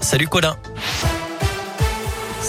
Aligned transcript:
Salut 0.00 0.28
Colin. 0.28 0.54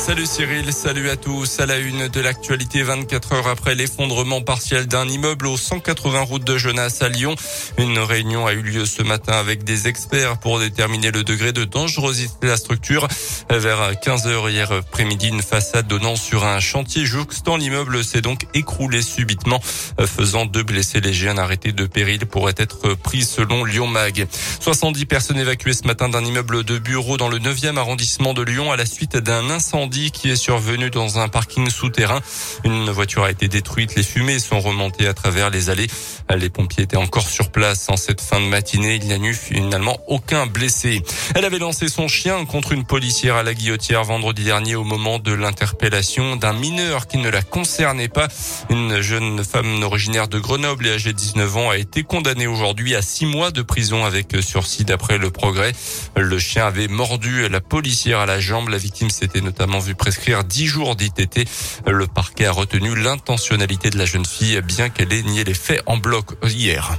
Salut 0.05 0.25
Cyril, 0.25 0.73
salut 0.73 1.09
à 1.09 1.15
tous. 1.15 1.61
À 1.61 1.65
la 1.65 1.77
une 1.77 2.09
de 2.09 2.19
l'actualité 2.19 2.83
24 2.83 3.31
heures 3.31 3.47
après 3.47 3.73
l'effondrement 3.73 4.41
partiel 4.41 4.85
d'un 4.85 5.07
immeuble 5.07 5.47
aux 5.47 5.55
180 5.55 6.19
routes 6.23 6.43
de 6.43 6.57
Genasse 6.57 7.01
à 7.01 7.07
Lyon. 7.07 7.35
Une 7.77 7.97
réunion 7.99 8.45
a 8.45 8.51
eu 8.51 8.61
lieu 8.61 8.85
ce 8.85 9.01
matin 9.01 9.31
avec 9.31 9.63
des 9.63 9.87
experts 9.87 10.39
pour 10.39 10.59
déterminer 10.59 11.09
le 11.11 11.23
degré 11.23 11.53
de 11.53 11.63
dangerosité 11.63 12.33
de 12.41 12.47
la 12.47 12.57
structure. 12.57 13.07
Vers 13.49 13.97
15 13.97 14.27
heures 14.27 14.49
hier 14.49 14.73
après-midi, 14.73 15.29
une 15.29 15.41
façade 15.41 15.87
donnant 15.87 16.17
sur 16.17 16.43
un 16.43 16.59
chantier 16.59 17.05
jouxtant 17.05 17.55
l'immeuble 17.55 18.03
s'est 18.03 18.19
donc 18.19 18.45
écroulée 18.53 19.01
subitement, 19.01 19.61
faisant 20.05 20.45
deux 20.45 20.63
blessés 20.63 20.99
légers. 20.99 21.29
Un 21.29 21.37
arrêté 21.37 21.71
de 21.71 21.85
péril 21.85 22.25
pourrait 22.25 22.55
être 22.57 22.93
pris 22.95 23.23
selon 23.23 23.63
Lyon 23.63 23.87
Mag. 23.87 24.27
70 24.59 25.05
personnes 25.05 25.39
évacuées 25.39 25.71
ce 25.71 25.87
matin 25.87 26.09
d'un 26.09 26.25
immeuble 26.25 26.65
de 26.65 26.77
bureau 26.77 27.15
dans 27.15 27.29
le 27.29 27.39
9e 27.39 27.77
arrondissement 27.77 28.33
de 28.33 28.41
Lyon 28.41 28.69
à 28.69 28.75
la 28.75 28.85
suite 28.85 29.15
d'un 29.15 29.49
incendie 29.49 29.92
qui 29.93 30.31
est 30.31 30.35
survenu 30.35 30.89
dans 30.89 31.19
un 31.19 31.27
parking 31.27 31.69
souterrain. 31.69 32.19
Une 32.63 32.89
voiture 32.89 33.23
a 33.23 33.31
été 33.31 33.47
détruite. 33.47 33.95
Les 33.95 34.03
fumées 34.03 34.39
sont 34.39 34.59
remontées 34.59 35.07
à 35.07 35.13
travers 35.13 35.49
les 35.49 35.69
allées. 35.69 35.87
Les 36.35 36.49
pompiers 36.49 36.83
étaient 36.83 36.97
encore 36.97 37.27
sur 37.27 37.51
place 37.51 37.89
en 37.89 37.97
cette 37.97 38.21
fin 38.21 38.39
de 38.39 38.45
matinée. 38.45 38.95
Il 38.95 39.05
n'y 39.05 39.13
a 39.13 39.17
eu 39.29 39.33
finalement 39.33 39.99
aucun 40.07 40.47
blessé. 40.47 41.03
Elle 41.35 41.45
avait 41.45 41.59
lancé 41.59 41.87
son 41.89 42.07
chien 42.07 42.45
contre 42.45 42.71
une 42.71 42.85
policière 42.85 43.35
à 43.35 43.43
la 43.43 43.53
guillotière 43.53 44.03
vendredi 44.03 44.43
dernier 44.43 44.75
au 44.75 44.83
moment 44.83 45.19
de 45.19 45.31
l'interpellation 45.31 46.37
d'un 46.37 46.53
mineur 46.53 47.07
qui 47.07 47.17
ne 47.17 47.29
la 47.29 47.43
concernait 47.43 48.09
pas. 48.09 48.27
Une 48.69 48.99
jeune 49.01 49.43
femme 49.43 49.83
originaire 49.83 50.27
de 50.27 50.39
Grenoble 50.39 50.87
et 50.87 50.93
âgée 50.93 51.13
de 51.13 51.17
19 51.17 51.57
ans 51.57 51.69
a 51.69 51.77
été 51.77 52.03
condamnée 52.03 52.47
aujourd'hui 52.47 52.95
à 52.95 53.01
six 53.03 53.27
mois 53.27 53.51
de 53.51 53.61
prison 53.61 54.05
avec 54.05 54.35
sursis 54.41 54.85
d'après 54.85 55.19
le 55.19 55.29
progrès. 55.29 55.73
Le 56.15 56.39
chien 56.39 56.65
avait 56.65 56.87
mordu 56.87 57.47
la 57.47 57.61
policière 57.61 58.19
à 58.19 58.25
la 58.25 58.39
jambe. 58.39 58.69
La 58.69 58.77
victime 58.77 59.09
s'était 59.09 59.41
notamment 59.41 59.82
vu 59.83 59.95
prescrire 59.95 60.43
10 60.43 60.65
jours 60.65 60.95
d'ITT. 60.95 61.47
Le 61.85 62.07
parquet 62.07 62.45
a 62.45 62.51
retenu 62.51 62.95
l'intentionnalité 62.95 63.89
de 63.89 63.97
la 63.97 64.05
jeune 64.05 64.25
fille, 64.25 64.59
bien 64.61 64.89
qu'elle 64.89 65.13
ait 65.13 65.23
nié 65.23 65.43
les 65.43 65.53
faits 65.53 65.83
en 65.85 65.97
bloc 65.97 66.31
hier. 66.43 66.97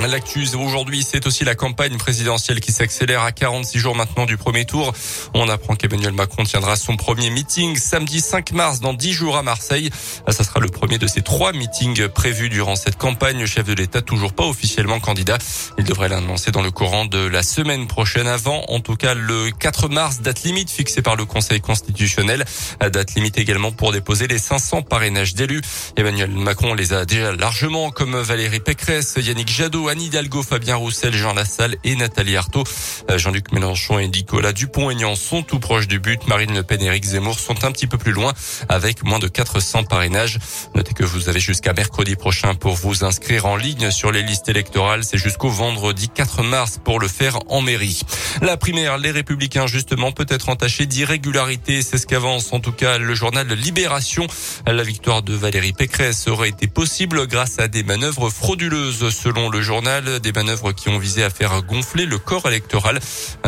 L'actu 0.00 0.46
aujourd'hui, 0.54 1.02
c'est 1.02 1.26
aussi 1.26 1.44
la 1.44 1.54
campagne 1.54 1.96
présidentielle 1.96 2.60
qui 2.60 2.72
s'accélère 2.72 3.22
à 3.22 3.32
46 3.32 3.78
jours 3.78 3.96
maintenant 3.96 4.26
du 4.26 4.36
premier 4.36 4.66
tour. 4.66 4.92
On 5.32 5.48
apprend 5.48 5.76
qu'Emmanuel 5.76 6.12
Macron 6.12 6.44
tiendra 6.44 6.76
son 6.76 6.96
premier 6.96 7.30
meeting 7.30 7.76
samedi 7.76 8.20
5 8.20 8.52
mars 8.52 8.80
dans 8.80 8.92
10 8.92 9.12
jours 9.12 9.36
à 9.36 9.42
Marseille. 9.42 9.90
Ça 10.28 10.44
sera 10.44 10.60
le 10.60 10.68
premier 10.68 10.98
de 10.98 11.06
ces 11.06 11.22
trois 11.22 11.52
meetings 11.52 12.08
prévus 12.08 12.50
durant 12.50 12.76
cette 12.76 12.96
campagne. 12.96 13.38
Le 13.38 13.46
chef 13.46 13.64
de 13.64 13.72
l'État 13.72 14.02
toujours 14.02 14.34
pas 14.34 14.44
officiellement 14.44 15.00
candidat. 15.00 15.38
Il 15.78 15.84
devrait 15.84 16.08
l'annoncer 16.08 16.50
dans 16.50 16.62
le 16.62 16.70
courant 16.70 17.06
de 17.06 17.26
la 17.26 17.42
semaine 17.42 17.86
prochaine 17.86 18.26
avant, 18.26 18.64
en 18.68 18.80
tout 18.80 18.96
cas 18.96 19.14
le 19.14 19.50
4 19.52 19.88
mars, 19.88 20.20
date 20.20 20.42
limite 20.42 20.70
fixée 20.70 21.02
par 21.02 21.16
le 21.16 21.24
Conseil 21.24 21.60
constitutionnel. 21.60 22.44
Date 22.80 23.14
limite 23.14 23.38
également 23.38 23.72
pour 23.72 23.92
déposer 23.92 24.26
les 24.26 24.38
500 24.38 24.82
parrainages 24.82 25.34
d'élus. 25.34 25.62
Emmanuel 25.96 26.30
Macron 26.30 26.74
les 26.74 26.92
a 26.92 27.06
déjà 27.06 27.32
largement 27.32 27.90
comme 27.90 28.16
Valérie 28.20 28.60
Pécresse, 28.60 29.14
Yannick 29.16 29.48
Jadot, 29.48 29.88
Anne 29.94 30.02
Hidalgo, 30.02 30.42
Fabien 30.42 30.74
Roussel, 30.74 31.14
Jean 31.14 31.34
Lassalle 31.34 31.76
et 31.84 31.94
Nathalie 31.94 32.36
Arthaud. 32.36 32.64
Euh, 33.12 33.16
Jean-Luc 33.16 33.52
Mélenchon 33.52 34.00
et 34.00 34.08
Nicolas 34.08 34.52
Dupont-Aignan 34.52 35.14
sont 35.14 35.44
tout 35.44 35.60
proches 35.60 35.86
du 35.86 36.00
but. 36.00 36.26
Marine 36.26 36.52
Le 36.52 36.64
Pen 36.64 36.82
et 36.82 36.86
Éric 36.86 37.04
Zemmour 37.04 37.38
sont 37.38 37.64
un 37.64 37.70
petit 37.70 37.86
peu 37.86 37.96
plus 37.96 38.10
loin 38.10 38.32
avec 38.68 39.04
moins 39.04 39.20
de 39.20 39.28
400 39.28 39.84
parrainages. 39.84 40.40
Notez 40.74 40.94
que 40.94 41.04
vous 41.04 41.28
avez 41.28 41.38
jusqu'à 41.38 41.74
mercredi 41.74 42.16
prochain 42.16 42.56
pour 42.56 42.74
vous 42.74 43.04
inscrire 43.04 43.46
en 43.46 43.54
ligne 43.54 43.92
sur 43.92 44.10
les 44.10 44.24
listes 44.24 44.48
électorales. 44.48 45.04
C'est 45.04 45.16
jusqu'au 45.16 45.48
vendredi 45.48 46.08
4 46.08 46.42
mars 46.42 46.80
pour 46.82 46.98
le 46.98 47.06
faire 47.06 47.38
en 47.48 47.60
mairie. 47.60 48.00
La 48.42 48.56
primaire, 48.56 48.98
les 48.98 49.12
républicains 49.12 49.68
justement 49.68 50.10
peut 50.10 50.26
être 50.28 50.48
entachée 50.48 50.86
d'irrégularité. 50.86 51.82
C'est 51.82 51.98
ce 51.98 52.08
qu'avance 52.08 52.52
en 52.52 52.58
tout 52.58 52.72
cas 52.72 52.98
le 52.98 53.14
journal 53.14 53.46
Libération. 53.46 54.26
La 54.66 54.82
victoire 54.82 55.22
de 55.22 55.34
Valérie 55.34 55.72
Pécresse 55.72 56.26
aurait 56.26 56.48
été 56.48 56.66
possible 56.66 57.28
grâce 57.28 57.60
à 57.60 57.68
des 57.68 57.84
manœuvres 57.84 58.28
frauduleuses 58.28 59.10
selon 59.10 59.50
le 59.50 59.62
journal 59.62 59.73
journal, 59.74 60.20
des 60.20 60.30
manœuvres 60.30 60.70
qui 60.70 60.88
ont 60.88 60.98
visé 60.98 61.24
à 61.24 61.30
faire 61.30 61.60
gonfler 61.62 62.06
le 62.06 62.18
corps 62.18 62.46
électoral. 62.46 63.00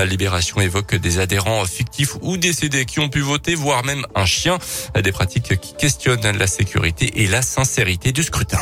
Libération 0.04 0.60
évoque 0.60 0.96
des 0.96 1.20
adhérents 1.20 1.64
fictifs 1.66 2.16
ou 2.20 2.36
décédés 2.36 2.84
qui 2.84 2.98
ont 2.98 3.08
pu 3.08 3.20
voter, 3.20 3.54
voire 3.54 3.84
même 3.84 4.04
un 4.16 4.26
chien. 4.26 4.58
Des 5.00 5.12
pratiques 5.12 5.60
qui 5.60 5.74
questionnent 5.76 6.36
la 6.36 6.48
sécurité 6.48 7.22
et 7.22 7.28
la 7.28 7.42
sincérité 7.42 8.10
du 8.10 8.24
scrutin. 8.24 8.58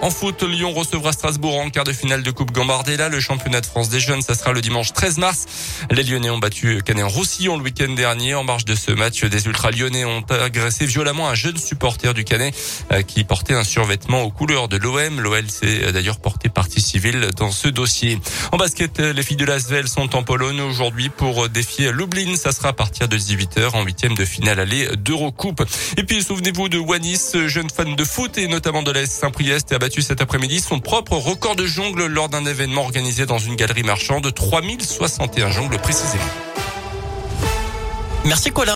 En 0.00 0.10
foot, 0.10 0.44
Lyon 0.44 0.72
recevra 0.72 1.10
Strasbourg 1.12 1.58
en 1.58 1.70
quart 1.70 1.82
de 1.82 1.92
finale 1.92 2.22
de 2.22 2.30
Coupe 2.30 2.52
Gambardella. 2.52 3.08
Le 3.08 3.18
championnat 3.18 3.60
de 3.60 3.66
France 3.66 3.88
des 3.88 3.98
jeunes, 3.98 4.22
ça 4.22 4.36
sera 4.36 4.52
le 4.52 4.60
dimanche 4.60 4.92
13 4.92 5.18
mars. 5.18 5.46
Les 5.90 6.04
Lyonnais 6.04 6.30
ont 6.30 6.38
battu 6.38 6.82
Canet-Roussillon 6.84 7.56
le 7.56 7.64
week-end 7.64 7.92
dernier. 7.94 8.36
En 8.36 8.44
marge 8.44 8.64
de 8.64 8.76
ce 8.76 8.92
match, 8.92 9.24
des 9.24 9.46
Ultras 9.46 9.72
lyonnais 9.72 10.04
ont 10.04 10.22
agressé 10.30 10.86
violemment 10.86 11.28
un 11.28 11.34
jeune 11.34 11.56
supporter 11.56 12.14
du 12.14 12.22
Canet 12.22 12.54
euh, 12.92 13.02
qui 13.02 13.24
portait 13.24 13.54
un 13.54 13.64
survêtement 13.64 14.22
aux 14.22 14.30
couleurs 14.30 14.68
de 14.68 14.76
l'OM. 14.76 15.20
L'OL 15.20 15.50
s'est 15.50 15.84
euh, 15.84 15.92
d'ailleurs 15.92 16.20
porté 16.20 16.48
partie 16.48 16.80
civile 16.80 17.30
dans 17.36 17.50
ce 17.50 17.66
dossier. 17.66 18.20
En 18.52 18.56
basket, 18.56 19.00
les 19.00 19.22
filles 19.24 19.36
de 19.36 19.46
l'Asvel 19.46 19.88
sont 19.88 20.14
en 20.14 20.22
Pologne 20.22 20.60
aujourd'hui 20.60 21.08
pour 21.08 21.48
défier 21.48 21.90
Lublin. 21.90 22.36
Ça 22.36 22.52
sera 22.52 22.68
à 22.68 22.72
partir 22.72 23.08
de 23.08 23.18
18h 23.18 23.70
en 23.74 23.82
huitième 23.82 24.14
de 24.14 24.24
finale 24.24 24.60
aller 24.60 24.88
d'Eurocoupe. 24.96 25.64
Et 25.96 26.04
puis, 26.04 26.22
souvenez-vous 26.22 26.68
de 26.68 26.78
Wanis, 26.78 27.32
jeune 27.46 27.68
fan 27.68 27.96
de 27.96 28.04
foot 28.04 28.38
et 28.38 28.46
notamment 28.46 28.84
de 28.84 28.92
l'AS 28.92 29.10
Saint-Priest 29.10 29.72
cet 29.96 30.20
après-midi 30.20 30.60
son 30.60 30.80
propre 30.80 31.14
record 31.14 31.56
de 31.56 31.66
jongle 31.66 32.06
lors 32.06 32.28
d'un 32.28 32.44
événement 32.44 32.82
organisé 32.82 33.26
dans 33.26 33.38
une 33.38 33.56
galerie 33.56 33.82
marchande. 33.82 34.32
3061 34.32 35.50
jongles 35.50 35.78
précisément. 35.78 36.22
Merci 38.24 38.50
Colin. 38.50 38.66